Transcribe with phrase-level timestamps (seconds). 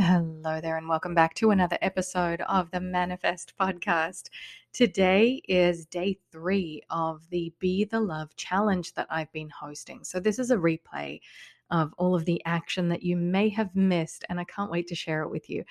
[0.00, 4.30] Hello there, and welcome back to another episode of the Manifest Podcast.
[4.72, 10.02] Today is day three of the Be the Love challenge that I've been hosting.
[10.02, 11.20] So, this is a replay
[11.70, 14.94] of all of the action that you may have missed, and I can't wait to
[14.94, 15.64] share it with you.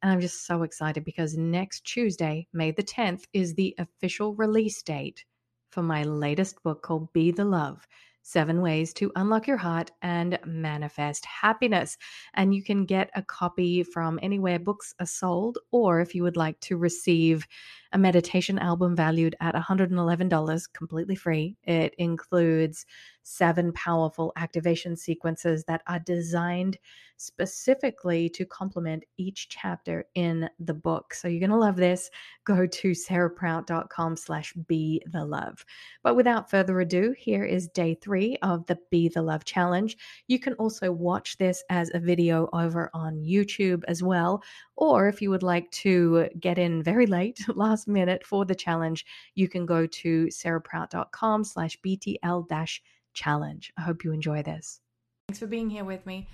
[0.00, 4.80] And I'm just so excited because next Tuesday, May the 10th, is the official release
[4.84, 5.24] date
[5.70, 7.88] for my latest book called Be the Love
[8.22, 11.98] Seven Ways to Unlock Your Heart and Manifest Happiness.
[12.34, 16.36] And you can get a copy from anywhere books are sold, or if you would
[16.36, 17.46] like to receive
[17.92, 21.56] a meditation album valued at $111, completely free.
[21.64, 22.86] It includes
[23.22, 26.78] seven powerful activation sequences that are designed
[27.22, 31.14] specifically to complement each chapter in the book.
[31.14, 32.10] So you're going to love this.
[32.44, 35.64] Go to sarahprout.com slash be the love.
[36.02, 39.96] But without further ado, here is day three of the Be the Love Challenge.
[40.26, 44.42] You can also watch this as a video over on YouTube as well.
[44.76, 49.06] Or if you would like to get in very late, last minute for the challenge,
[49.36, 53.72] you can go to sarahprout.com slash BTL dash challenge.
[53.76, 54.80] I hope you enjoy this.
[55.28, 56.28] Thanks for being here with me.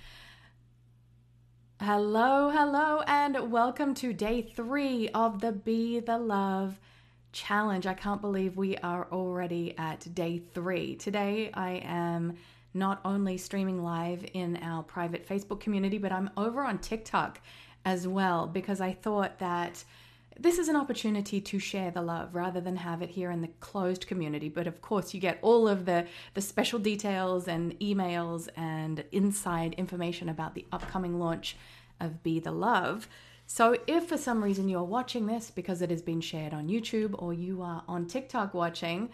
[1.81, 6.77] Hello, hello, and welcome to day three of the Be the Love
[7.31, 7.87] challenge.
[7.87, 10.95] I can't believe we are already at day three.
[10.95, 12.35] Today, I am
[12.73, 17.39] not only streaming live in our private Facebook community, but I'm over on TikTok
[17.85, 19.83] as well because I thought that
[20.39, 23.49] this is an opportunity to share the love rather than have it here in the
[23.59, 24.49] closed community.
[24.49, 29.73] But of course you get all of the the special details and emails and inside
[29.73, 31.57] information about the upcoming launch
[31.99, 33.07] of be the love.
[33.45, 37.15] So if for some reason you're watching this because it has been shared on youtube
[37.17, 39.09] or you are on tiktok watching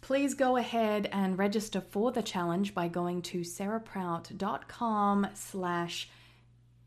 [0.00, 6.08] please go ahead and register for the challenge by going to sarahprout.com slash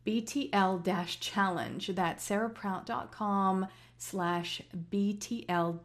[0.07, 1.87] BTL challenge.
[1.87, 5.83] That's sarahprout.com slash BTL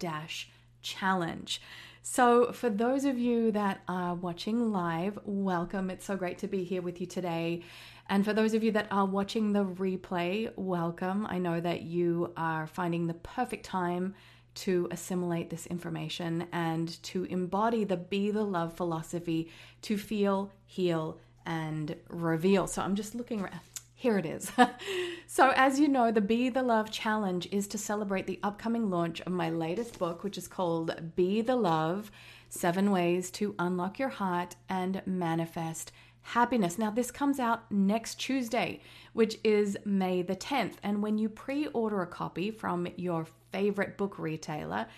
[0.80, 1.60] challenge.
[2.04, 5.90] So, for those of you that are watching live, welcome.
[5.90, 7.62] It's so great to be here with you today.
[8.08, 11.26] And for those of you that are watching the replay, welcome.
[11.26, 14.14] I know that you are finding the perfect time
[14.54, 19.50] to assimilate this information and to embody the be the love philosophy
[19.82, 22.68] to feel, heal, and reveal.
[22.68, 23.71] So, I'm just looking around
[24.02, 24.50] here it is.
[25.28, 29.20] so, as you know, the Be the Love Challenge is to celebrate the upcoming launch
[29.20, 32.10] of my latest book, which is called Be the Love
[32.48, 35.92] Seven Ways to Unlock Your Heart and Manifest
[36.22, 36.78] Happiness.
[36.78, 38.80] Now, this comes out next Tuesday,
[39.12, 40.74] which is May the 10th.
[40.82, 44.88] And when you pre order a copy from your favorite book retailer,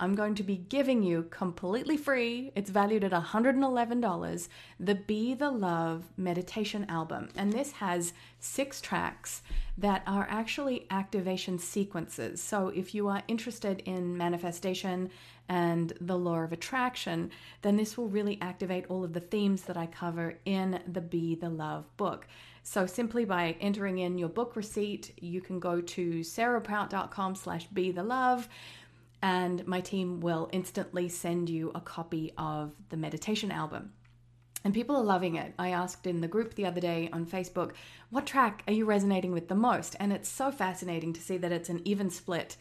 [0.00, 4.48] I'm going to be giving you completely free, it's valued at $111,
[4.80, 7.28] the Be the Love meditation album.
[7.36, 9.42] And this has six tracks
[9.78, 12.42] that are actually activation sequences.
[12.42, 15.10] So if you are interested in manifestation
[15.48, 17.30] and the law of attraction,
[17.62, 21.34] then this will really activate all of the themes that I cover in the Be
[21.34, 22.26] the Love book.
[22.66, 27.92] So simply by entering in your book receipt, you can go to sarahprout.com slash be
[27.92, 28.48] the love
[29.24, 33.90] and my team will instantly send you a copy of the meditation album.
[34.62, 35.54] And people are loving it.
[35.58, 37.72] I asked in the group the other day on Facebook,
[38.10, 39.96] what track are you resonating with the most?
[39.98, 42.58] And it's so fascinating to see that it's an even split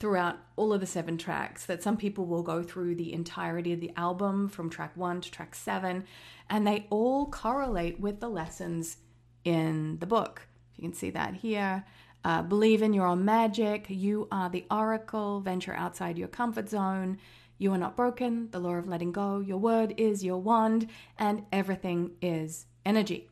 [0.00, 3.78] throughout all of the seven tracks, that some people will go through the entirety of
[3.80, 6.02] the album from track one to track seven,
[6.50, 8.96] and they all correlate with the lessons
[9.44, 10.48] in the book.
[10.74, 11.84] You can see that here.
[12.24, 13.86] Uh, believe in your own magic.
[13.88, 15.40] You are the oracle.
[15.40, 17.18] Venture outside your comfort zone.
[17.58, 18.48] You are not broken.
[18.50, 19.40] The law of letting go.
[19.40, 20.88] Your word is your wand,
[21.18, 23.28] and everything is energy.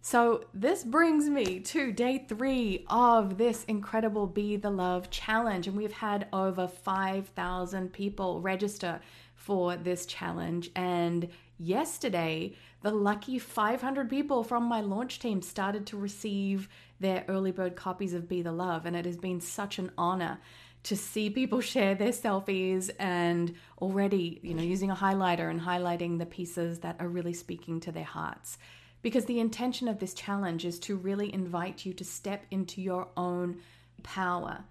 [0.00, 5.66] So, this brings me to day three of this incredible Be the Love challenge.
[5.66, 9.00] And we've had over 5,000 people register
[9.38, 10.70] for this challenge.
[10.74, 11.28] And
[11.58, 16.68] yesterday, the lucky 500 people from my launch team started to receive
[17.00, 18.84] their early bird copies of Be the Love.
[18.84, 20.38] And it has been such an honor
[20.82, 26.18] to see people share their selfies and already, you know, using a highlighter and highlighting
[26.18, 28.58] the pieces that are really speaking to their hearts.
[29.02, 33.06] Because the intention of this challenge is to really invite you to step into your
[33.16, 33.60] own
[34.02, 34.64] power.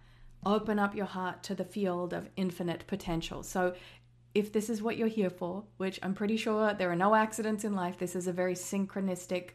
[0.45, 3.41] Open up your heart to the field of infinite potential.
[3.41, 3.73] So,
[4.37, 7.63] if this is what you're here for, which I'm pretty sure there are no accidents
[7.63, 9.49] in life, this is a very synchronistic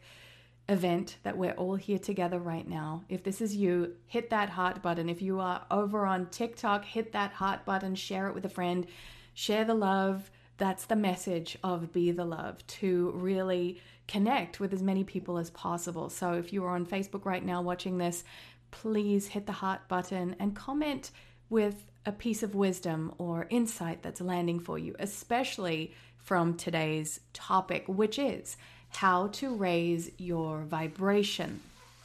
[0.67, 3.05] event that we're all here together right now.
[3.07, 5.07] If this is you, hit that heart button.
[5.07, 8.85] If you are over on TikTok, hit that heart button, share it with a friend,
[9.33, 10.29] share the love.
[10.57, 13.79] That's the message of Be the Love to really
[14.09, 16.09] connect with as many people as possible.
[16.09, 18.25] So if you are on Facebook right now watching this,
[18.71, 21.11] please hit the heart button and comment
[21.49, 27.85] with a piece of wisdom or insight that's landing for you, especially from today's topic,
[27.87, 28.57] which is
[28.89, 31.61] how to raise your vibration.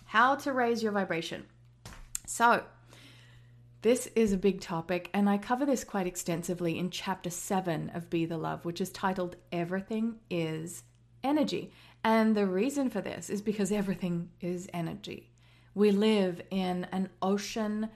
[0.07, 1.45] How to raise your vibration.
[2.27, 2.63] So,
[3.83, 8.11] this is a big topic, and I cover this quite extensively in chapter 7 of
[8.11, 10.83] Be the Love, which is titled Everything is
[11.23, 11.73] Energy.
[12.03, 15.31] And the reason for this is because everything is energy.
[15.75, 17.91] We live in an ocean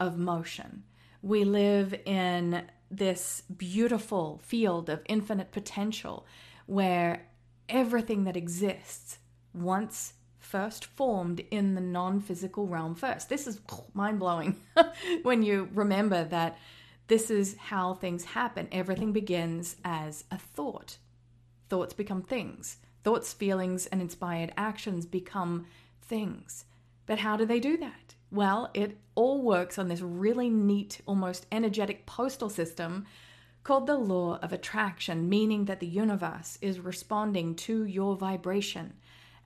[0.00, 0.84] of motion.
[1.24, 6.26] We live in this beautiful field of infinite potential
[6.66, 7.28] where
[7.66, 9.16] everything that exists
[9.54, 13.30] once first formed in the non physical realm first.
[13.30, 13.58] This is
[13.94, 14.60] mind blowing
[15.22, 16.58] when you remember that
[17.06, 18.68] this is how things happen.
[18.70, 20.98] Everything begins as a thought,
[21.70, 22.76] thoughts become things.
[23.02, 25.64] Thoughts, feelings, and inspired actions become
[26.02, 26.66] things.
[27.06, 28.14] But how do they do that?
[28.34, 33.06] Well, it all works on this really neat, almost energetic postal system
[33.62, 38.94] called the law of attraction, meaning that the universe is responding to your vibration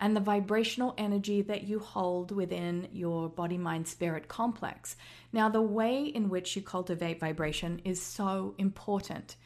[0.01, 4.97] and the vibrational energy that you hold within your body mind spirit complex.
[5.35, 9.37] Now, the way in which you cultivate vibration is so important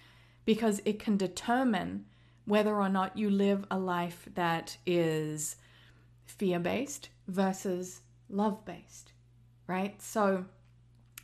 [0.45, 2.05] because it can determine
[2.45, 5.57] whether or not you live a life that is
[6.27, 9.13] fear based versus love based,
[9.67, 10.01] right?
[10.03, 10.45] So,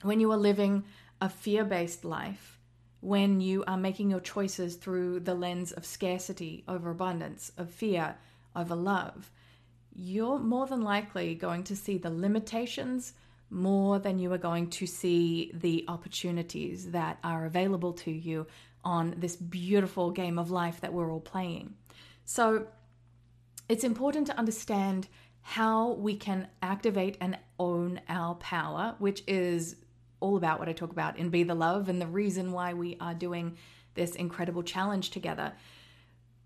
[0.03, 0.85] when you are living
[1.21, 2.59] a fear based life,
[3.01, 8.17] when you are making your choices through the lens of scarcity over abundance, of fear
[8.55, 9.31] over love,
[9.95, 13.13] you're more than likely going to see the limitations
[13.51, 18.47] more than you are going to see the opportunities that are available to you
[18.85, 21.75] on this beautiful game of life that we're all playing.
[22.25, 22.67] So
[23.69, 25.09] it's important to understand
[25.43, 29.77] how we can activate and own our power, which is
[30.21, 32.97] all about what I talk about in Be the Love and the reason why we
[33.01, 33.57] are doing
[33.95, 35.53] this incredible challenge together.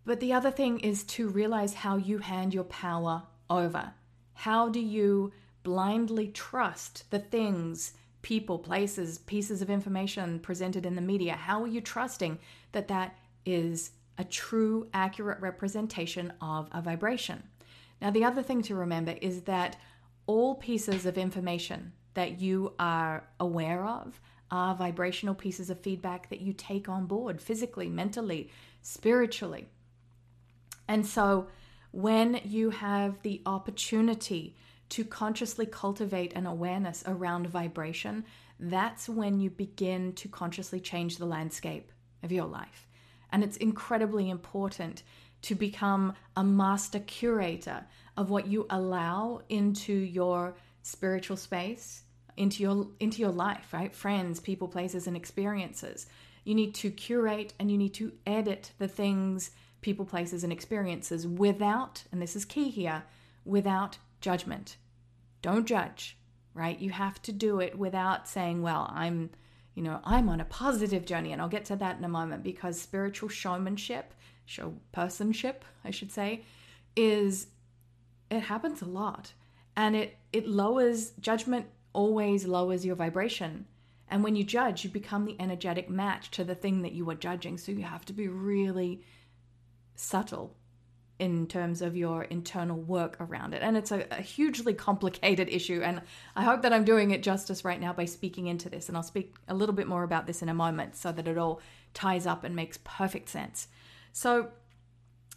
[0.04, 3.92] But the other thing is to realize how you hand your power over.
[4.34, 7.92] How do you blindly trust the things,
[8.22, 11.34] people, places, pieces of information presented in the media?
[11.34, 12.38] How are you trusting
[12.72, 13.16] that that
[13.46, 17.42] is a true, accurate representation of a vibration?
[18.02, 19.76] Now, the other thing to remember is that
[20.26, 24.20] all pieces of information that you are aware of
[24.50, 28.50] are vibrational pieces of feedback that you take on board physically, mentally,
[28.82, 29.68] spiritually.
[30.88, 31.46] And so,
[31.92, 34.56] when you have the opportunity
[34.88, 38.24] to consciously cultivate an awareness around vibration,
[38.58, 41.92] that's when you begin to consciously change the landscape
[42.24, 42.88] of your life.
[43.30, 45.04] And it's incredibly important
[45.42, 47.84] to become a master curator
[48.16, 52.02] of what you allow into your spiritual space,
[52.36, 53.94] into your into your life, right?
[53.94, 56.06] Friends, people, places and experiences.
[56.44, 59.50] You need to curate and you need to edit the things
[59.82, 63.02] people, places, and experiences without, and this is key here,
[63.44, 64.76] without judgment.
[65.42, 66.16] Don't judge,
[66.54, 66.78] right?
[66.78, 69.30] You have to do it without saying, well, I'm,
[69.74, 71.32] you know, I'm on a positive journey.
[71.32, 74.14] And I'll get to that in a moment because spiritual showmanship,
[74.46, 76.42] show personship, I should say,
[76.96, 77.48] is,
[78.30, 79.32] it happens a lot.
[79.76, 83.66] And it, it lowers, judgment always lowers your vibration.
[84.08, 87.14] And when you judge, you become the energetic match to the thing that you are
[87.14, 87.56] judging.
[87.56, 89.02] So you have to be really
[89.94, 90.54] subtle
[91.18, 93.62] in terms of your internal work around it.
[93.62, 95.80] And it's a, a, hugely complicated issue.
[95.82, 96.02] And
[96.34, 98.88] I hope that I'm doing it justice right now by speaking into this.
[98.88, 101.38] And I'll speak a little bit more about this in a moment so that it
[101.38, 101.60] all
[101.94, 103.68] ties up and makes perfect sense.
[104.12, 104.50] So,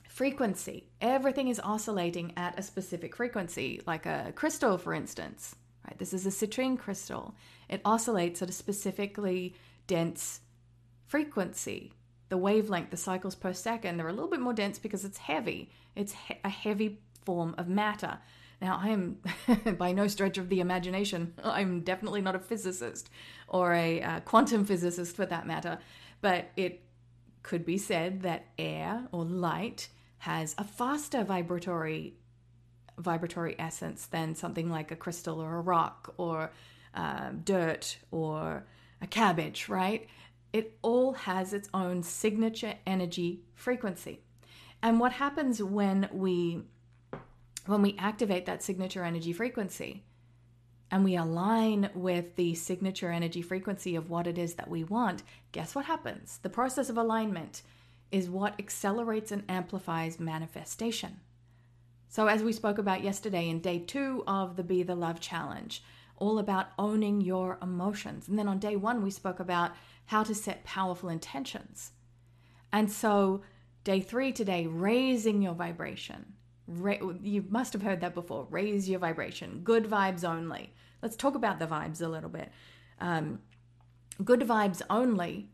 [0.08, 5.55] frequency everything is oscillating at a specific frequency, like a crystal, for instance.
[5.86, 5.98] Right?
[5.98, 7.36] This is a citrine crystal,
[7.70, 9.55] it oscillates at a specifically
[9.88, 10.41] dense
[11.08, 11.94] frequency
[12.29, 15.70] the wavelength, the cycles per second, they're a little bit more dense because it's heavy.
[15.96, 18.17] It's he- a heavy form of matter.
[18.62, 19.17] Now, I am
[19.77, 23.10] by no stretch of the imagination, I'm definitely not a physicist
[23.48, 25.77] or a uh, quantum physicist for that matter,
[26.22, 26.82] but it
[27.46, 32.16] could be said that air or light has a faster vibratory
[32.98, 36.52] vibratory essence than something like a crystal or a rock or
[36.94, 38.66] uh, dirt or
[39.02, 40.08] a cabbage, right?
[40.56, 44.22] it all has its own signature energy frequency.
[44.82, 46.62] And what happens when we
[47.66, 50.06] when we activate that signature energy frequency
[50.92, 55.24] and we align with the signature energy frequency of what it is that we want,
[55.51, 56.39] guess what happens?
[56.42, 57.63] The process of alignment
[58.12, 61.20] is what accelerates and amplifies manifestation.
[62.08, 65.84] So, as we spoke about yesterday in day two of the Be the Love Challenge,
[66.18, 68.27] all about owning your emotions.
[68.27, 69.72] And then on day one, we spoke about
[70.06, 71.92] how to set powerful intentions.
[72.72, 73.42] And so,
[73.84, 76.35] day three today, raising your vibration.
[76.67, 78.48] You must have heard that before.
[78.50, 79.62] Raise your vibration.
[79.63, 80.74] Good vibes only.
[81.01, 82.51] Let's talk about the vibes a little bit.
[83.00, 83.39] Um,
[84.24, 85.50] good vibes only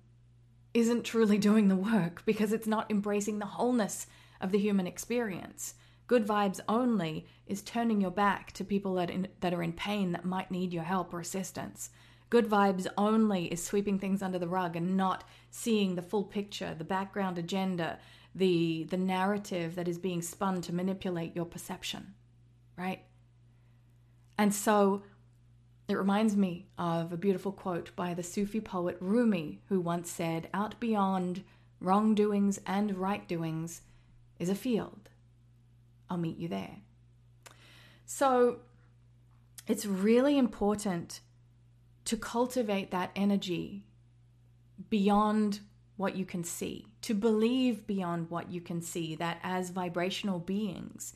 [0.74, 4.08] isn't truly doing the work because it's not embracing the wholeness
[4.40, 5.76] of the human experience.
[6.08, 10.12] Good vibes only is turning your back to people that, in, that are in pain
[10.12, 11.90] that might need your help or assistance.
[12.30, 16.74] Good vibes only is sweeping things under the rug and not seeing the full picture,
[16.74, 18.00] the background agenda,
[18.34, 22.14] the the narrative that is being spun to manipulate your perception,
[22.78, 23.04] right?
[24.38, 25.04] And so
[25.88, 30.48] it reminds me of a beautiful quote by the Sufi poet Rumi, who once said,
[30.54, 31.44] Out beyond
[31.82, 33.82] wrongdoings and right doings
[34.40, 35.10] is a field.
[36.10, 36.78] I'll meet you there.
[38.06, 38.60] So
[39.68, 41.20] it's really important
[42.06, 43.84] to cultivate that energy
[44.90, 45.60] beyond
[45.98, 51.14] what you can see, to believe beyond what you can see, that as vibrational beings,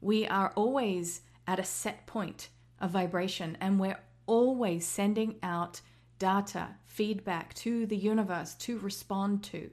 [0.00, 2.48] we are always at a set point
[2.80, 5.80] of vibration and we're always sending out
[6.18, 9.70] data, feedback to the universe to respond to.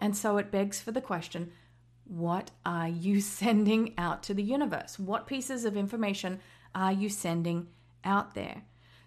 [0.00, 1.52] And so it begs for the question
[2.04, 4.98] what are you sending out to the universe?
[4.98, 6.40] What pieces of information
[6.74, 7.68] are you sending
[8.04, 8.62] out there?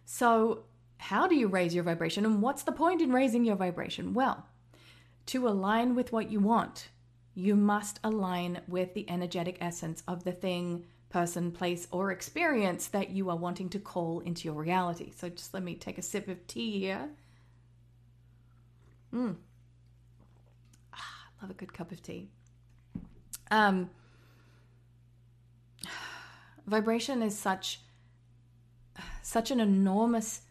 [0.05, 0.63] So,
[0.97, 4.13] how do you raise your vibration and what's the point in raising your vibration?
[4.13, 4.45] Well,
[5.27, 6.89] to align with what you want,
[7.35, 13.11] you must align with the energetic essence of the thing person, place, or experience that
[13.11, 15.11] you are wanting to call into your reality.
[15.15, 17.07] So just let me take a sip of tea here.
[19.13, 19.35] Mm.
[20.91, 22.29] Ah, love a good cup of tea.
[23.51, 23.91] Um,
[26.65, 27.79] vibration is such
[29.21, 30.41] such an enormous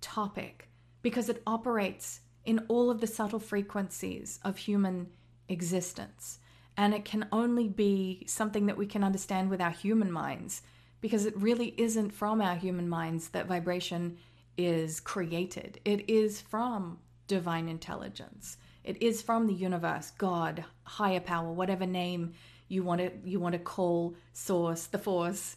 [0.00, 0.68] topic
[1.02, 5.08] because it operates in all of the subtle frequencies of human
[5.48, 6.38] existence.
[6.76, 10.62] And it can only be something that we can understand with our human minds
[11.00, 14.16] because it really isn't from our human minds that vibration
[14.56, 15.80] is created.
[15.84, 18.56] It is from divine intelligence.
[18.82, 22.34] It is from the universe, God, higher power, whatever name
[22.68, 25.56] you want to you want to call source, the force,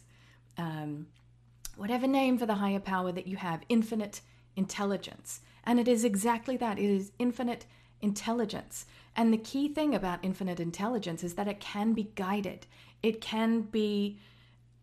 [0.56, 1.06] um,
[1.76, 4.20] whatever name for the higher power that you have, infinite
[4.56, 5.40] intelligence.
[5.68, 6.78] And it is exactly that.
[6.78, 7.66] It is infinite
[8.00, 8.86] intelligence.
[9.14, 12.66] And the key thing about infinite intelligence is that it can be guided,
[13.02, 14.18] it can be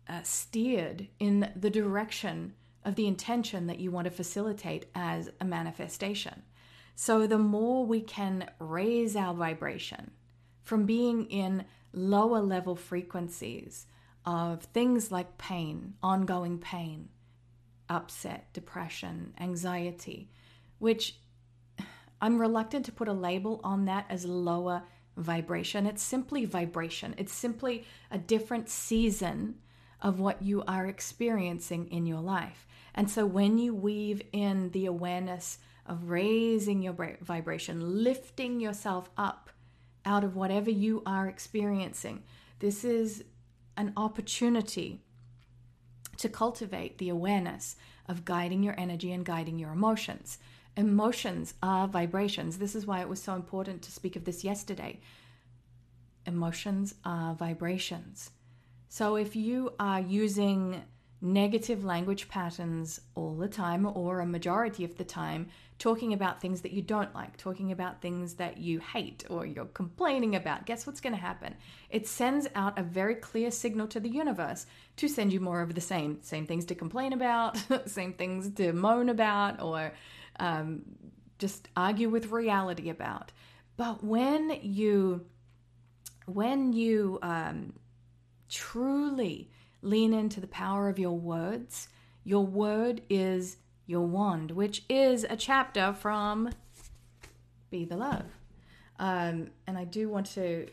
[0.08, 5.44] uh, steered in the direction of the intention that you want to facilitate as a
[5.44, 6.44] manifestation.
[6.94, 10.12] So, the more we can raise our vibration
[10.62, 13.86] from being in lower level frequencies
[14.24, 17.08] of things like pain, ongoing pain,
[17.88, 20.30] upset, depression, anxiety,
[20.78, 21.16] which
[22.20, 24.82] I'm reluctant to put a label on that as lower
[25.16, 25.86] vibration.
[25.86, 29.56] It's simply vibration, it's simply a different season
[30.00, 32.66] of what you are experiencing in your life.
[32.94, 39.50] And so when you weave in the awareness of raising your vibration, lifting yourself up
[40.04, 42.22] out of whatever you are experiencing,
[42.58, 43.24] this is
[43.76, 45.02] an opportunity
[46.16, 47.76] to cultivate the awareness
[48.08, 50.38] of guiding your energy and guiding your emotions.
[50.76, 52.58] Emotions are vibrations.
[52.58, 55.00] This is why it was so important to speak of this yesterday.
[56.26, 58.30] Emotions are vibrations.
[58.88, 60.82] So if you are using
[61.22, 66.60] negative language patterns all the time or a majority of the time, talking about things
[66.60, 70.86] that you don't like, talking about things that you hate or you're complaining about, guess
[70.86, 71.54] what's going to happen?
[71.90, 74.66] It sends out a very clear signal to the universe
[74.96, 76.22] to send you more of the same.
[76.22, 79.92] Same things to complain about, same things to moan about, or
[80.38, 80.82] um,
[81.38, 83.32] just argue with reality about.
[83.76, 85.26] But when you
[86.26, 87.74] when you um,
[88.48, 89.50] truly
[89.82, 91.88] lean into the power of your words,
[92.24, 96.50] your word is your wand, which is a chapter from
[97.70, 98.24] Be the Love.
[98.98, 100.66] Um, and I do want to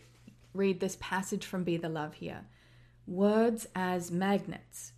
[0.53, 2.46] read this passage from Be the Love here.
[3.05, 4.93] Words as magnets.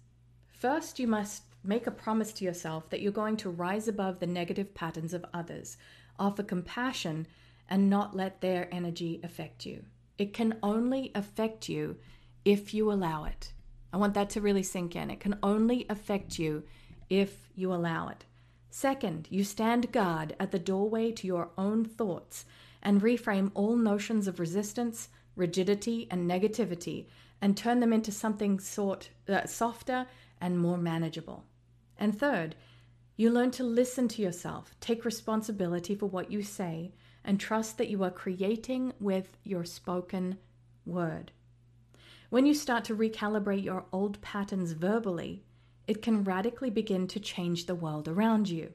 [0.48, 4.28] First, you must Make a promise to yourself that you're going to rise above the
[4.28, 5.78] negative patterns of others,
[6.20, 7.26] offer compassion,
[7.68, 9.84] and not let their energy affect you.
[10.20, 11.98] It can only affect you
[12.44, 13.52] if you allow it.
[13.92, 15.10] I want that to really sink in.
[15.10, 16.64] It can only affect you
[17.10, 18.26] if you allow it.
[18.70, 22.46] Second, you stand guard at the doorway to your own thoughts
[22.84, 27.06] and reframe all notions of resistance, rigidity, and negativity
[27.42, 30.06] and turn them into something sort uh, softer
[30.40, 31.44] and more manageable.
[31.98, 32.56] And third,
[33.16, 36.92] you learn to listen to yourself, take responsibility for what you say,
[37.24, 40.38] and trust that you are creating with your spoken
[40.86, 41.32] word.
[42.30, 45.44] When you start to recalibrate your old patterns verbally,
[45.88, 48.74] it can radically begin to change the world around you.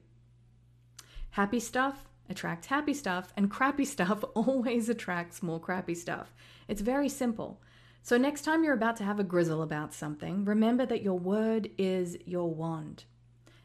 [1.31, 6.33] Happy stuff attracts happy stuff, and crappy stuff always attracts more crappy stuff.
[6.69, 7.61] It's very simple.
[8.03, 11.69] So, next time you're about to have a grizzle about something, remember that your word
[11.77, 13.05] is your wand,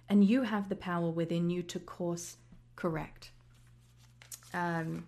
[0.09, 2.37] and you have the power within you to course
[2.75, 3.31] correct.
[4.53, 5.05] Um,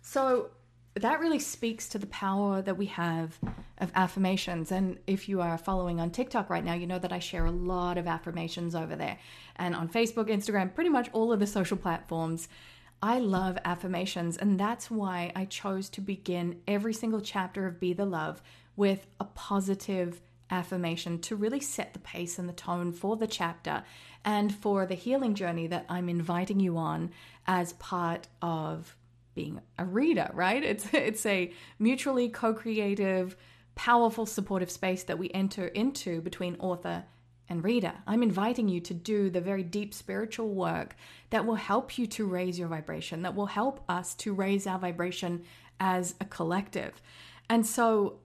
[0.00, 0.50] so,
[0.94, 3.38] that really speaks to the power that we have
[3.78, 4.70] of affirmations.
[4.70, 7.50] And if you are following on TikTok right now, you know that I share a
[7.50, 9.18] lot of affirmations over there.
[9.56, 12.48] And on Facebook, Instagram, pretty much all of the social platforms,
[13.02, 14.36] I love affirmations.
[14.36, 18.42] And that's why I chose to begin every single chapter of Be the Love
[18.76, 20.20] with a positive
[20.52, 23.82] affirmation to really set the pace and the tone for the chapter
[24.24, 27.10] and for the healing journey that I'm inviting you on
[27.46, 28.94] as part of
[29.34, 30.62] being a reader, right?
[30.62, 33.36] It's it's a mutually co-creative,
[33.74, 37.04] powerful supportive space that we enter into between author
[37.48, 37.92] and reader.
[38.06, 40.94] I'm inviting you to do the very deep spiritual work
[41.30, 44.78] that will help you to raise your vibration, that will help us to raise our
[44.78, 45.44] vibration
[45.80, 47.02] as a collective.
[47.48, 48.18] And so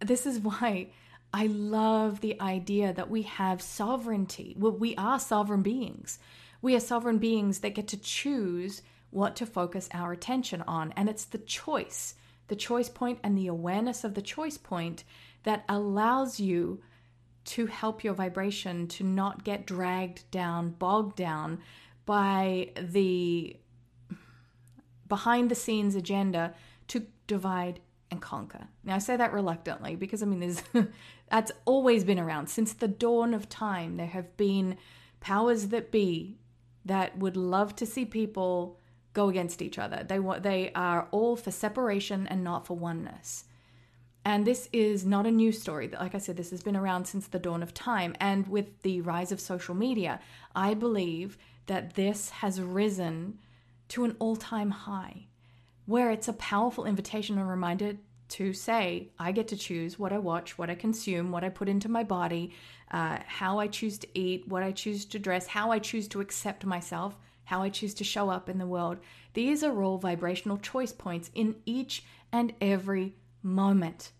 [0.00, 0.90] this is why
[1.36, 4.54] I love the idea that we have sovereignty.
[4.56, 6.20] Well, we are sovereign beings.
[6.62, 10.92] We are sovereign beings that get to choose what to focus our attention on.
[10.96, 12.14] And it's the choice,
[12.46, 15.02] the choice point, and the awareness of the choice point
[15.42, 16.80] that allows you
[17.46, 21.58] to help your vibration to not get dragged down, bogged down
[22.06, 23.56] by the
[25.08, 26.54] behind the scenes agenda
[26.86, 27.80] to divide
[28.10, 28.68] and conquer.
[28.84, 30.62] Now I say that reluctantly because I mean there's
[31.30, 33.96] that's always been around since the dawn of time.
[33.96, 34.76] There have been
[35.20, 36.38] powers that be
[36.84, 38.78] that would love to see people
[39.14, 40.04] go against each other.
[40.06, 43.44] They want they are all for separation and not for oneness.
[44.24, 45.88] And this is not a new story.
[45.88, 48.16] Like I said, this has been around since the dawn of time.
[48.20, 50.18] And with the rise of social media,
[50.54, 51.36] I believe
[51.66, 53.38] that this has risen
[53.88, 55.26] to an all time high,
[55.86, 60.18] where it's a powerful invitation and reminder to say, I get to choose what I
[60.18, 62.52] watch, what I consume, what I put into my body,
[62.90, 66.20] uh, how I choose to eat, what I choose to dress, how I choose to
[66.20, 68.98] accept myself, how I choose to show up in the world.
[69.34, 74.10] These are all vibrational choice points in each and every moment.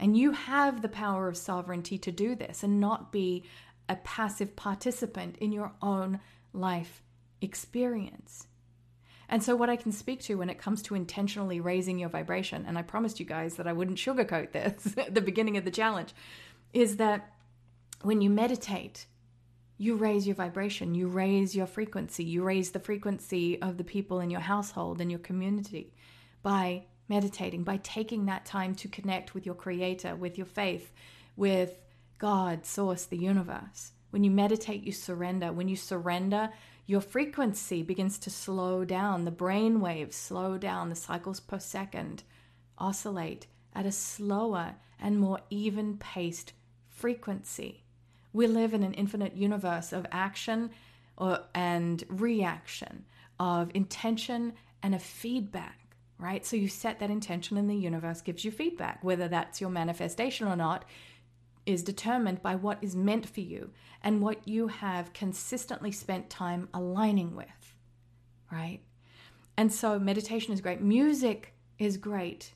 [0.00, 3.44] And you have the power of sovereignty to do this and not be
[3.88, 6.20] a passive participant in your own
[6.52, 7.02] life
[7.40, 8.47] experience.
[9.28, 12.64] And so, what I can speak to when it comes to intentionally raising your vibration,
[12.66, 15.70] and I promised you guys that I wouldn't sugarcoat this at the beginning of the
[15.70, 16.14] challenge,
[16.72, 17.32] is that
[18.02, 19.06] when you meditate,
[19.76, 24.20] you raise your vibration, you raise your frequency, you raise the frequency of the people
[24.20, 25.92] in your household and your community
[26.42, 30.92] by meditating, by taking that time to connect with your creator, with your faith,
[31.36, 31.78] with
[32.18, 33.92] God, source, the universe.
[34.10, 35.52] When you meditate, you surrender.
[35.52, 36.50] When you surrender,
[36.88, 39.26] your frequency begins to slow down.
[39.26, 40.88] The brain waves slow down.
[40.88, 42.22] The cycles per second
[42.78, 46.54] oscillate at a slower and more even paced
[46.88, 47.84] frequency.
[48.32, 50.70] We live in an infinite universe of action
[51.18, 53.04] or, and reaction,
[53.38, 55.78] of intention and of feedback,
[56.18, 56.46] right?
[56.46, 59.04] So you set that intention and the universe gives you feedback.
[59.04, 60.86] Whether that's your manifestation or not
[61.68, 63.70] is determined by what is meant for you
[64.02, 67.74] and what you have consistently spent time aligning with,
[68.50, 68.80] right?
[69.54, 70.80] And so meditation is great.
[70.80, 72.54] Music is great.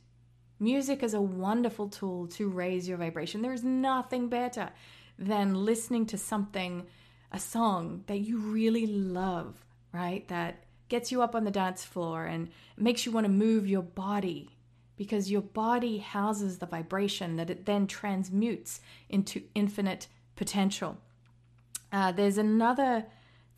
[0.58, 3.42] Music is a wonderful tool to raise your vibration.
[3.42, 4.70] There is nothing better
[5.18, 6.86] than listening to something,
[7.30, 10.26] a song that you really love, right?
[10.28, 12.48] That gets you up on the dance floor and
[12.78, 14.48] makes you want to move your body
[15.02, 20.96] because your body houses the vibration that it then transmutes into infinite potential.
[21.92, 23.04] Uh, there's another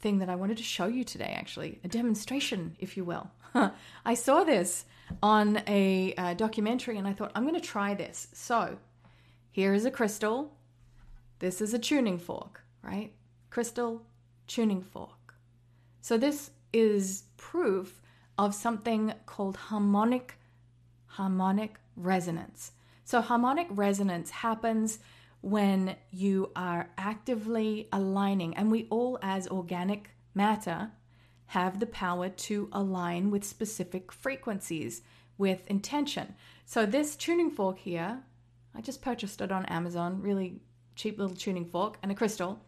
[0.00, 3.30] thing that I wanted to show you today, actually, a demonstration, if you will.
[4.04, 4.84] I saw this
[5.22, 8.28] on a uh, documentary and I thought, I'm going to try this.
[8.32, 8.78] So,
[9.50, 10.52] here is a crystal
[11.40, 13.12] this is a tuning fork, right?
[13.50, 14.02] Crystal
[14.46, 15.34] tuning fork.
[16.00, 18.00] So this is proof
[18.38, 20.38] of something called harmonic
[21.16, 22.72] harmonic resonance.
[23.04, 24.98] So harmonic resonance happens
[25.42, 30.90] when you are actively aligning and we all as organic matter
[31.46, 35.02] have the power to align with specific frequencies
[35.38, 36.34] with intention.
[36.64, 38.22] So, this tuning fork here,
[38.74, 40.62] I just purchased it on Amazon, really
[40.96, 42.60] cheap little tuning fork and a crystal.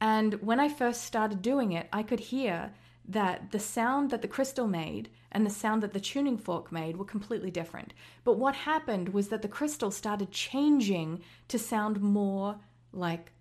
[0.00, 2.72] And when I first started doing it, I could hear
[3.08, 6.96] that the sound that the crystal made and the sound that the tuning fork made
[6.96, 7.92] were completely different.
[8.22, 12.60] But what happened was that the crystal started changing to sound more
[12.92, 13.32] like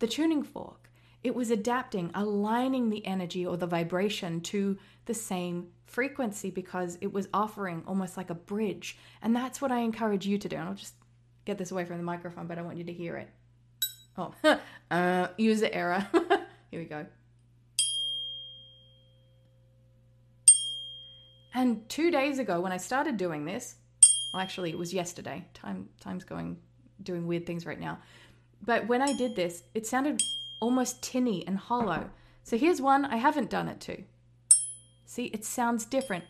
[0.00, 0.90] the tuning fork.
[1.22, 7.12] It was adapting, aligning the energy or the vibration to the same frequency because it
[7.12, 8.98] was offering almost like a bridge.
[9.22, 10.56] And that's what I encourage you to do.
[10.56, 10.94] And I'll just
[11.44, 13.28] get this away from the microphone, but I want you to hear it.
[14.18, 14.34] Oh,
[14.90, 16.06] uh, user error.
[16.70, 17.06] Here we go.
[21.54, 23.76] And two days ago, when I started doing this,
[24.32, 25.46] well, actually, it was yesterday.
[25.52, 26.56] Time, time's going,
[27.02, 27.98] doing weird things right now.
[28.64, 30.22] But when I did this, it sounded
[30.60, 32.10] almost tinny and hollow.
[32.44, 34.02] So here's one I haven't done it to.
[35.04, 36.24] See, it sounds different.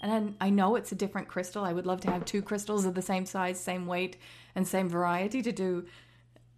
[0.00, 1.64] And I know it's a different crystal.
[1.64, 4.16] I would love to have two crystals of the same size, same weight,
[4.56, 5.86] and same variety to do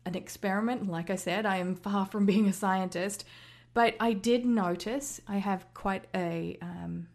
[0.07, 0.89] an experiment.
[0.89, 3.25] Like I said, I am far from being a scientist,
[3.75, 7.09] but I did notice I have quite a um,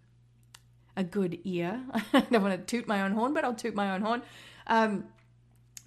[0.95, 1.81] a good ear.
[2.13, 4.21] I don't want to toot my own horn, but I'll toot my own horn.
[4.67, 5.05] Um,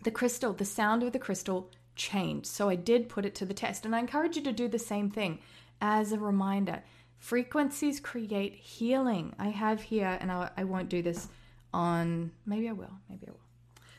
[0.02, 2.46] the crystal, the sound of the crystal changed.
[2.46, 3.84] So I did put it to the test.
[3.84, 5.38] And I encourage you to do the same thing
[5.80, 6.82] as a reminder.
[7.18, 9.34] Frequencies create healing.
[9.38, 11.28] I have here, and I, I won't do this
[11.72, 13.40] on, maybe I will, maybe I will.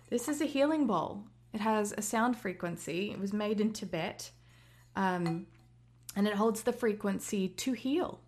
[0.09, 1.23] This is a healing bowl.
[1.53, 3.12] It has a sound frequency.
[3.12, 4.31] It was made in Tibet,
[4.95, 5.47] um,
[6.15, 8.19] and it holds the frequency to heal.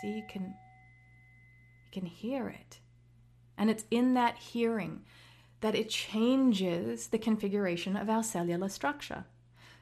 [0.00, 0.54] See, you can
[1.86, 2.78] you can hear it.
[3.56, 5.02] And it's in that hearing
[5.60, 9.24] that it changes the configuration of our cellular structure.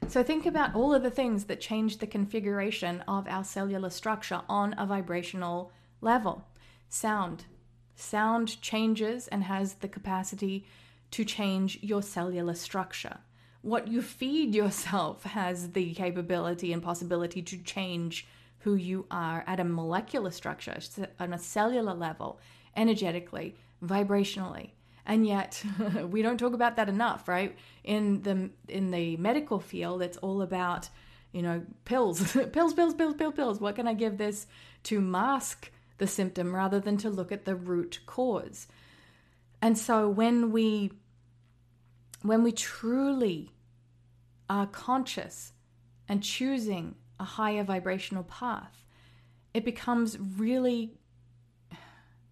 [0.07, 4.41] So think about all of the things that change the configuration of our cellular structure
[4.47, 6.45] on a vibrational level.
[6.89, 7.45] Sound.
[7.95, 10.65] Sound changes and has the capacity
[11.11, 13.17] to change your cellular structure.
[13.67, 18.25] What you feed yourself has the capability and possibility to change
[18.59, 20.79] who you are at a molecular structure,
[21.19, 22.39] on a cellular level,
[22.77, 24.69] energetically, vibrationally.
[25.05, 25.61] And yet
[26.09, 27.57] we don't talk about that enough right?
[27.83, 30.87] In the in the medical field it's all about
[31.33, 32.21] you know pills.
[32.53, 33.59] Pills pills pills pills pills.
[33.59, 34.47] What can i give this
[34.83, 38.67] to mask the symptom rather than to look at the root cause?
[39.61, 40.91] And so when we
[42.21, 43.51] when we truly
[44.49, 45.53] are conscious
[46.07, 48.85] and choosing a higher vibrational path
[49.53, 50.93] it becomes really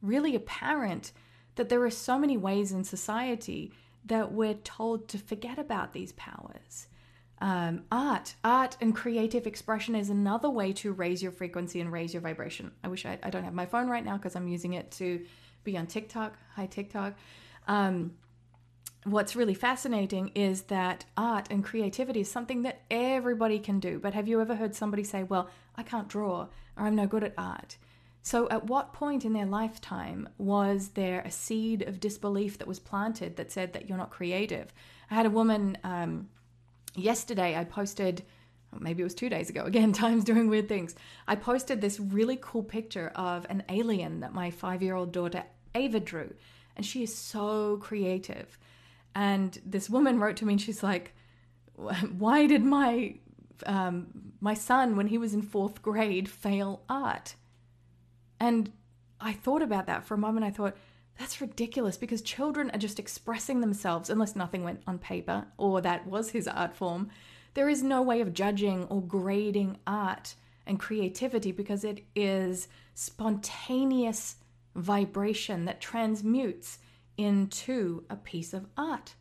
[0.02, 1.12] really apparent
[1.56, 3.72] that there are so many ways in society
[4.06, 6.88] that we're told to forget about these powers.
[7.42, 12.14] Um, art, art and creative expression is another way to raise your frequency and raise
[12.14, 12.72] your vibration.
[12.84, 15.26] I wish I, I don't have my phone right now because I'm using it to
[15.64, 16.38] be on TikTok.
[16.56, 17.16] Hi, TikTok.
[17.68, 18.14] Um,
[19.06, 24.00] what's really fascinating is that art and creativity is something that everybody can do.
[24.00, 27.24] But have you ever heard somebody say, Well, I can't draw or I'm no good
[27.24, 27.78] at art?
[28.24, 32.80] So, at what point in their lifetime was there a seed of disbelief that was
[32.80, 34.74] planted that said that you're not creative?
[35.12, 36.28] I had a woman um,
[36.96, 38.24] yesterday, I posted,
[38.80, 40.96] maybe it was two days ago, again, time's doing weird things.
[41.28, 45.44] I posted this really cool picture of an alien that my five year old daughter
[45.76, 46.34] Ava drew,
[46.76, 48.58] and she is so creative.
[49.16, 51.16] And this woman wrote to me and she's like,
[51.76, 53.16] Why did my
[53.66, 54.08] um,
[54.42, 57.36] my son, when he was in fourth grade, fail art?
[58.40, 58.72] And
[59.20, 60.46] I thought about that for a moment.
[60.46, 60.76] I thought,
[61.18, 66.06] that's ridiculous because children are just expressing themselves unless nothing went on paper or that
[66.06, 67.10] was his art form.
[67.54, 70.36] There is no way of judging or grading art
[70.68, 74.36] and creativity because it is spontaneous
[74.76, 76.80] vibration that transmutes
[77.18, 79.16] into a piece of art.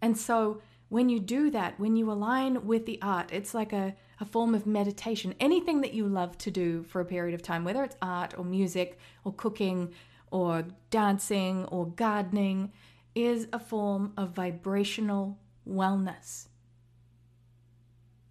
[0.00, 3.94] And so when you do that, when you align with the art, it's like a
[4.20, 5.34] a form of meditation.
[5.38, 8.44] Anything that you love to do for a period of time, whether it's art or
[8.44, 9.92] music or cooking
[10.30, 12.72] or dancing or gardening,
[13.14, 16.48] is a form of vibrational wellness.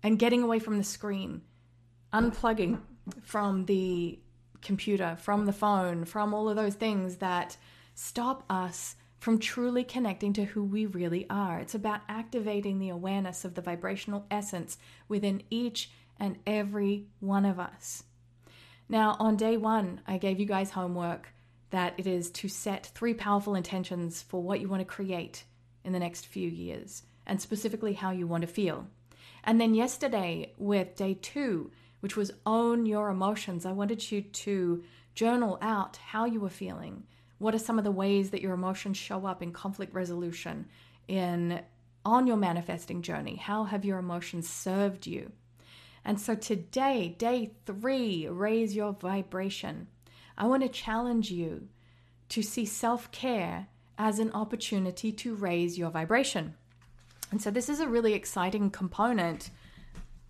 [0.03, 1.41] And getting away from the screen,
[2.13, 2.79] unplugging
[3.21, 4.19] from the
[4.61, 7.57] computer, from the phone, from all of those things that
[7.97, 11.59] stop us from truly connecting to who we really are.
[11.59, 17.59] It's about activating the awareness of the vibrational essence within each and every one of
[17.59, 18.03] us.
[18.87, 21.33] Now, on day one, I gave you guys homework
[21.71, 25.43] that it is to set three powerful intentions for what you want to create
[25.83, 28.87] in the next few years, and specifically how you want to feel.
[29.43, 34.83] And then yesterday with day two, which was own your emotions, I wanted you to
[35.15, 37.03] journal out how you were feeling.
[37.39, 40.67] What are some of the ways that your emotions show up in conflict resolution,
[41.07, 41.61] in
[42.05, 43.35] on your manifesting journey?
[43.35, 45.31] How have your emotions served you?
[46.03, 49.87] And so today, day three, raise your vibration.
[50.37, 51.67] I want to challenge you
[52.29, 56.53] to see self care as an opportunity to raise your vibration.
[57.31, 59.49] And so this is a really exciting component.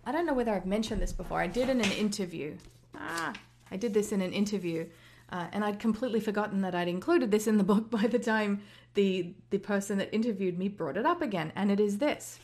[0.04, 1.40] I don't know whether I've mentioned this before.
[1.40, 2.56] I did in an interview.
[2.96, 3.34] Ah,
[3.70, 4.88] I did this in an interview.
[5.30, 8.62] Uh, and I'd completely forgotten that I'd included this in the book by the time
[8.94, 11.52] the the person that interviewed me brought it up again.
[11.54, 12.38] And it is this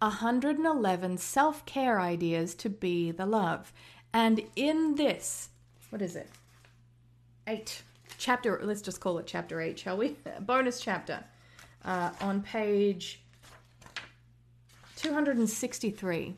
[0.00, 3.72] 111 self care ideas to be the love.
[4.12, 5.48] And in this,
[5.90, 6.28] what is it?
[7.46, 7.82] Eight.
[8.16, 10.16] Chapter, let's just call it chapter eight, shall we?
[10.40, 11.24] Bonus chapter
[11.84, 13.20] uh, on page
[14.96, 16.36] 263.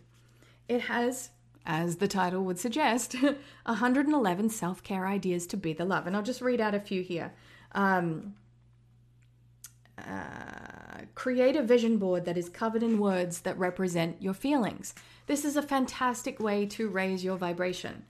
[0.68, 1.30] It has,
[1.66, 3.16] as the title would suggest,
[3.64, 6.06] 111 self care ideas to be the love.
[6.06, 7.32] And I'll just read out a few here.
[7.72, 8.34] Um,
[9.98, 14.94] uh, create a vision board that is covered in words that represent your feelings.
[15.26, 18.04] This is a fantastic way to raise your vibration.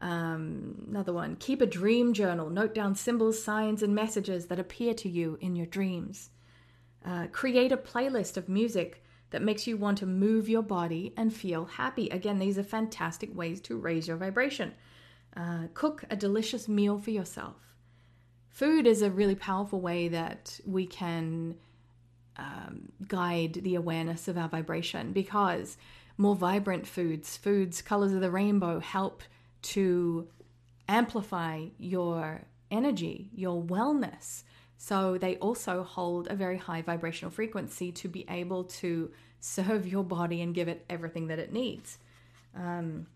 [0.00, 2.48] Um, another one, keep a dream journal.
[2.48, 6.30] Note down symbols, signs, and messages that appear to you in your dreams.
[7.04, 11.32] Uh, create a playlist of music that makes you want to move your body and
[11.32, 12.08] feel happy.
[12.08, 14.74] Again, these are fantastic ways to raise your vibration.
[15.36, 17.56] Uh, cook a delicious meal for yourself.
[18.48, 21.54] Food is a really powerful way that we can
[22.36, 25.76] um, guide the awareness of our vibration because
[26.18, 29.22] more vibrant foods, foods, colors of the rainbow, help
[29.62, 30.28] to
[30.88, 34.42] amplify your energy, your wellness.
[34.82, 40.02] So they also hold a very high vibrational frequency to be able to serve your
[40.02, 41.98] body and give it everything that it needs.
[42.56, 43.06] Um,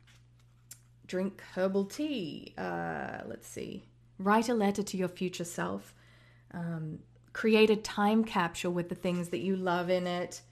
[1.07, 2.53] drink herbal tea.
[2.59, 3.83] Uh, let's see.
[4.19, 5.95] Write a letter to your future self.
[6.53, 6.99] Um,
[7.33, 10.43] create a time capsule with the things that you love in it.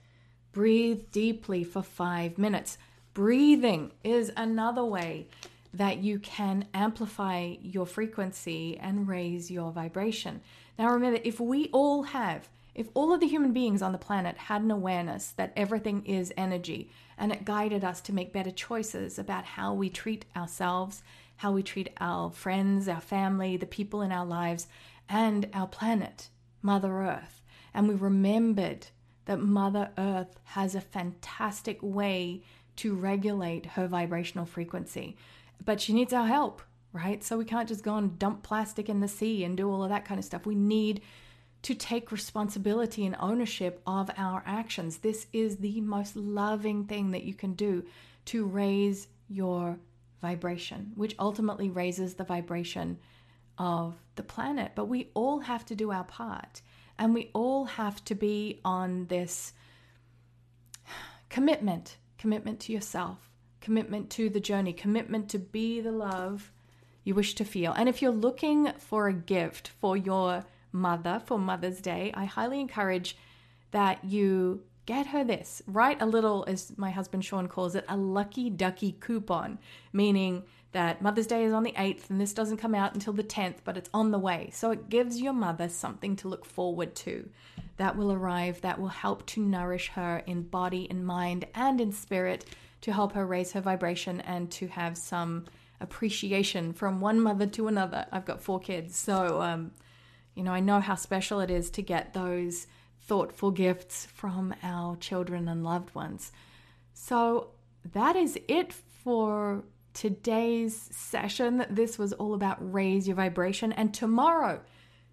[0.51, 2.79] Breathe deeply for five minutes.
[3.13, 5.27] Breathing is another way
[5.75, 10.41] that you can amplify your frequency and raise your vibration.
[10.77, 14.37] Now, remember, if we all have, if all of the human beings on the planet
[14.37, 19.19] had an awareness that everything is energy and it guided us to make better choices
[19.19, 21.03] about how we treat ourselves
[21.37, 24.67] how we treat our friends, our family, the people in our lives,
[25.09, 26.29] and our planet,
[26.61, 27.41] Mother Earth.
[27.73, 28.87] And we remembered
[29.25, 32.43] that Mother Earth has a fantastic way
[32.77, 35.17] to regulate her vibrational frequency.
[35.63, 36.61] But she needs our help,
[36.93, 37.23] right?
[37.23, 39.89] So we can't just go and dump plastic in the sea and do all of
[39.89, 40.45] that kind of stuff.
[40.45, 41.01] We need
[41.63, 44.97] to take responsibility and ownership of our actions.
[44.97, 47.85] This is the most loving thing that you can do
[48.25, 49.77] to raise your
[50.21, 52.99] vibration, which ultimately raises the vibration
[53.57, 54.73] of the planet.
[54.75, 56.61] But we all have to do our part,
[56.97, 59.53] and we all have to be on this
[61.29, 63.29] commitment commitment to yourself,
[63.59, 66.52] commitment to the journey, commitment to be the love
[67.03, 67.73] you wish to feel.
[67.73, 72.59] And if you're looking for a gift for your mother for Mother's Day, I highly
[72.59, 73.17] encourage
[73.71, 75.61] that you get her this.
[75.67, 79.59] Write a little, as my husband Sean calls it, a lucky ducky coupon,
[79.91, 83.23] meaning that Mother's Day is on the 8th and this doesn't come out until the
[83.23, 84.49] 10th, but it's on the way.
[84.51, 87.29] So it gives your mother something to look forward to
[87.77, 91.91] that will arrive, that will help to nourish her in body and mind and in
[91.91, 92.45] spirit
[92.81, 95.45] to help her raise her vibration and to have some
[95.83, 98.07] appreciation from one mother to another.
[98.11, 99.71] I've got four kids, so um,
[100.33, 102.65] you know, I know how special it is to get those
[103.01, 106.31] thoughtful gifts from our children and loved ones.
[106.93, 107.49] So
[107.91, 111.65] that is it for today's session.
[111.69, 113.71] This was all about raise your vibration.
[113.73, 114.61] And tomorrow,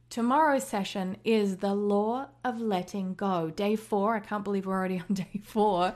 [0.09, 3.50] tomorrow's session is the law of letting go.
[3.50, 4.16] Day four.
[4.16, 5.94] I can't believe we're already on day four.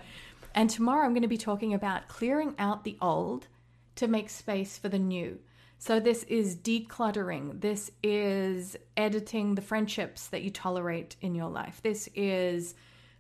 [0.55, 3.49] And tomorrow I'm going to be talking about clearing out the old
[3.97, 5.39] to make space for the new.
[5.79, 7.61] So, this is decluttering.
[7.61, 11.81] This is editing the friendships that you tolerate in your life.
[11.83, 12.75] This is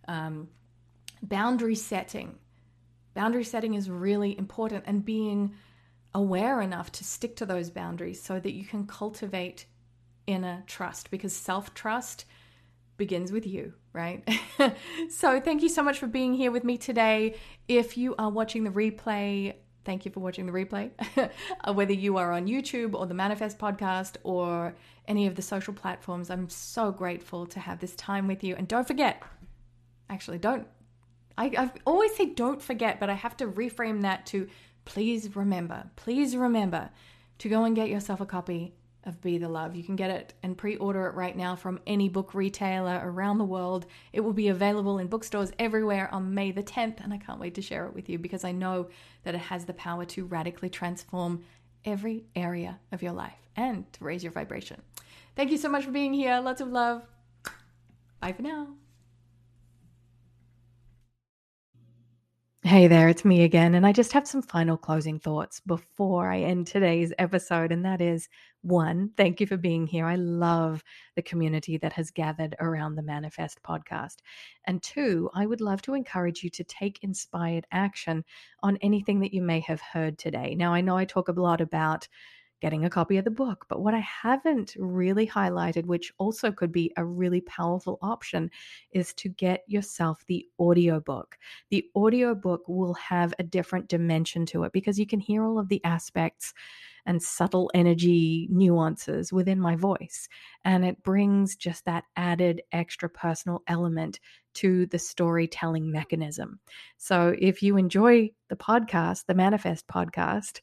[0.09, 0.49] um,
[1.23, 2.39] boundary setting.
[3.13, 5.55] Boundary setting is really important and being
[6.15, 9.67] aware enough to stick to those boundaries so that you can cultivate
[10.27, 12.25] inner trust because self trust
[12.97, 14.27] begins with you, right?
[15.11, 17.37] so, thank you so much for being here with me today.
[17.69, 20.91] If you are watching the replay, Thank you for watching the replay.
[21.67, 24.75] Uh, whether you are on YouTube or the Manifest podcast or
[25.09, 28.55] any of the social platforms, I'm so grateful to have this time with you.
[28.55, 29.23] And don't forget,
[30.11, 30.67] actually, don't
[31.37, 34.49] I, I always say don't forget, but I have to reframe that to
[34.85, 36.91] please remember, please remember
[37.39, 39.75] to go and get yourself a copy of Be the Love.
[39.77, 43.39] You can get it and pre order it right now from any book retailer around
[43.39, 43.87] the world.
[44.13, 47.55] It will be available in bookstores everywhere on May the 10th, and I can't wait
[47.55, 48.89] to share it with you because I know
[49.25, 51.45] that it has the power to radically transform
[51.85, 54.81] every area of your life and to raise your vibration.
[55.37, 56.41] Thank you so much for being here.
[56.41, 57.03] Lots of love.
[58.21, 58.69] Bye for now.
[62.67, 66.41] Hey there, it's me again, and I just have some final closing thoughts before I
[66.41, 67.71] end today's episode.
[67.71, 68.27] And that is
[68.63, 70.07] one, thank you for being here.
[70.07, 70.83] I love
[71.15, 74.17] the community that has gathered around the Manifest podcast.
[74.65, 78.25] And two, I would love to encourage you to take inspired action
[78.63, 80.55] on anything that you may have heard today.
[80.55, 82.09] Now, I know I talk a lot about
[82.61, 83.67] getting a copy of the book.
[83.69, 88.51] But what I haven't really highlighted, which also could be a really powerful option,
[88.93, 91.37] is to get yourself the audiobook.
[91.71, 95.69] The audiobook will have a different dimension to it because you can hear all of
[95.69, 96.55] the aspects
[97.07, 100.29] and subtle energy nuances within my voice.
[100.65, 104.21] And it brings just that added extra personal element
[104.55, 106.61] to the storytelling mechanism.
[106.97, 110.61] So if you enjoy the podcast, the Manifest podcast,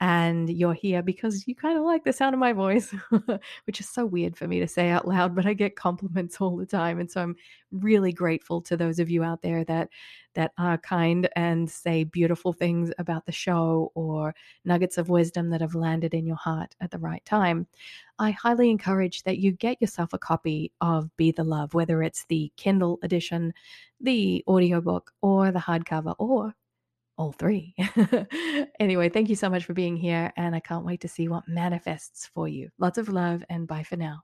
[0.00, 2.92] and you're here because you kind of like the sound of my voice,
[3.64, 6.56] which is so weird for me to say out loud, but I get compliments all
[6.56, 6.98] the time.
[6.98, 7.36] And so I'm
[7.70, 9.88] really grateful to those of you out there that
[10.34, 15.60] that are kind and say beautiful things about the show or nuggets of wisdom that
[15.60, 17.68] have landed in your heart at the right time.
[18.18, 22.24] I highly encourage that you get yourself a copy of Be the Love, whether it's
[22.28, 23.54] the Kindle edition,
[24.00, 26.52] the audiobook, or the hardcover, or
[27.16, 27.74] all three.
[28.80, 31.48] anyway, thank you so much for being here, and I can't wait to see what
[31.48, 32.70] manifests for you.
[32.78, 34.22] Lots of love, and bye for now.